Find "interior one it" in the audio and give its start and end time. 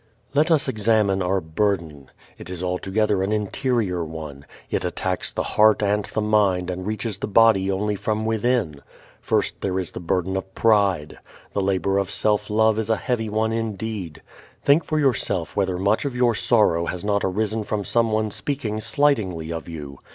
3.31-4.83